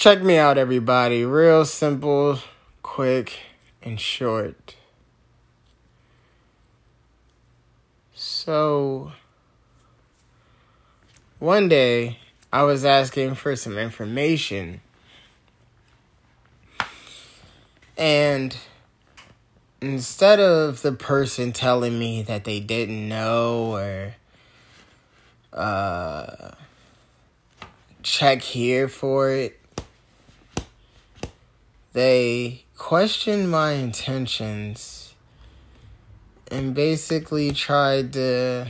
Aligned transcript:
check 0.00 0.22
me 0.22 0.38
out, 0.38 0.56
everybody. 0.56 1.26
Real 1.26 1.66
simple, 1.66 2.38
quick, 2.82 3.38
and 3.82 4.00
short. 4.00 4.74
So, 8.14 9.12
one 11.38 11.68
day 11.68 12.16
I 12.50 12.62
was 12.62 12.82
asking 12.82 13.34
for 13.34 13.54
some 13.56 13.76
information. 13.76 14.80
And 17.98 18.56
instead 19.82 20.40
of 20.40 20.80
the 20.80 20.92
person 20.92 21.52
telling 21.52 21.98
me 21.98 22.22
that 22.22 22.44
they 22.44 22.60
didn't 22.60 23.06
know 23.06 23.76
or 23.76 24.14
uh, 25.52 26.52
check 28.02 28.40
here 28.40 28.88
for 28.88 29.28
it, 29.28 29.59
they 31.92 32.64
questioned 32.76 33.50
my 33.50 33.72
intentions 33.72 35.14
and 36.50 36.74
basically 36.74 37.52
tried 37.52 38.12
to 38.12 38.66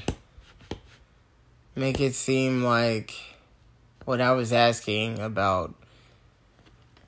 make 1.75 2.01
it 2.01 2.15
seem 2.15 2.63
like 2.63 3.15
what 4.05 4.21
I 4.21 4.33
was 4.33 4.53
asking 4.53 5.19
about 5.19 5.75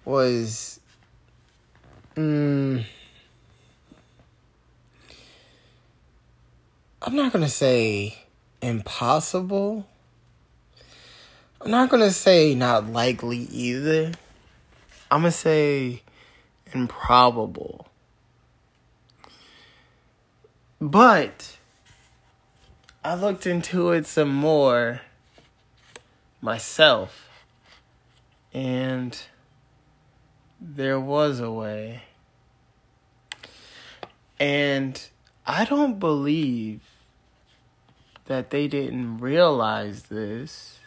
was. 0.04 0.80
Mm, 2.16 2.84
I'm 7.04 7.16
not 7.16 7.32
going 7.32 7.44
to 7.44 7.50
say 7.50 8.16
impossible. 8.60 9.86
I'm 11.60 11.70
not 11.70 11.90
going 11.90 12.02
to 12.02 12.12
say 12.12 12.54
not 12.54 12.92
likely 12.92 13.38
either. 13.38 14.12
I'm 15.12 15.20
going 15.20 15.30
to 15.30 15.36
say 15.36 16.02
improbable. 16.72 17.86
But 20.80 21.58
I 23.04 23.14
looked 23.16 23.46
into 23.46 23.90
it 23.92 24.06
some 24.06 24.30
more 24.34 25.02
myself. 26.40 27.28
And 28.54 29.20
there 30.58 30.98
was 30.98 31.40
a 31.40 31.52
way. 31.52 32.04
And 34.40 34.98
I 35.46 35.66
don't 35.66 35.98
believe 35.98 36.80
that 38.24 38.48
they 38.48 38.66
didn't 38.66 39.18
realize 39.18 40.04
this. 40.04 40.78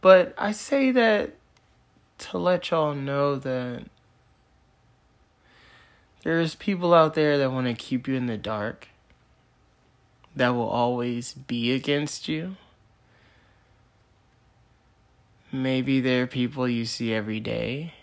But 0.00 0.34
I 0.36 0.52
say 0.52 0.90
that 0.90 1.34
to 2.18 2.38
let 2.38 2.70
y'all 2.70 2.94
know 2.94 3.36
that 3.36 3.84
there's 6.24 6.54
people 6.56 6.94
out 6.94 7.14
there 7.14 7.38
that 7.38 7.52
want 7.52 7.66
to 7.68 7.74
keep 7.74 8.08
you 8.08 8.14
in 8.14 8.26
the 8.26 8.36
dark, 8.36 8.88
that 10.34 10.50
will 10.50 10.68
always 10.68 11.32
be 11.32 11.72
against 11.72 12.28
you. 12.28 12.56
Maybe 15.52 16.00
they're 16.00 16.26
people 16.26 16.68
you 16.68 16.84
see 16.84 17.14
every 17.14 17.40
day. 17.40 17.94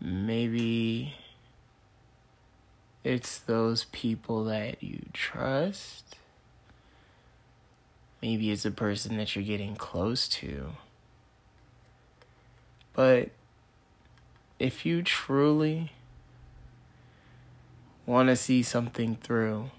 Maybe 0.00 1.14
it's 3.02 3.38
those 3.38 3.84
people 3.86 4.44
that 4.44 4.82
you 4.82 5.06
trust. 5.12 6.17
Maybe 8.20 8.50
it's 8.50 8.64
a 8.64 8.70
person 8.70 9.16
that 9.16 9.34
you're 9.36 9.44
getting 9.44 9.76
close 9.76 10.28
to. 10.28 10.70
But 12.92 13.30
if 14.58 14.84
you 14.84 15.02
truly 15.02 15.92
want 18.06 18.28
to 18.28 18.36
see 18.36 18.62
something 18.62 19.16
through, 19.16 19.70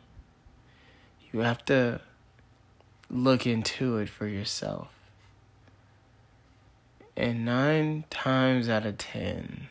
you 1.32 1.42
have 1.42 1.66
to 1.66 2.02
look 3.10 3.46
into 3.46 3.98
it 3.98 4.08
for 4.08 4.28
yourself. 4.28 4.88
And 7.18 7.44
nine 7.44 8.06
times 8.10 8.70
out 8.70 8.86
of 8.86 8.98
ten, 8.98 9.68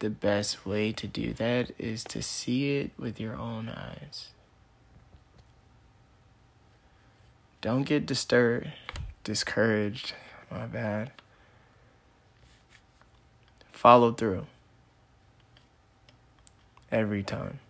the 0.00 0.10
best 0.10 0.66
way 0.66 0.90
to 0.92 1.06
do 1.06 1.32
that 1.34 1.70
is 1.78 2.02
to 2.04 2.20
see 2.20 2.78
it 2.78 2.90
with 2.98 3.20
your 3.20 3.36
own 3.36 3.68
eyes. 3.68 4.33
Don't 7.64 7.84
get 7.84 8.04
disturbed, 8.04 8.66
discouraged, 9.22 10.12
my 10.50 10.66
bad. 10.66 11.12
Follow 13.72 14.12
through 14.12 14.44
every 16.92 17.22
time. 17.22 17.60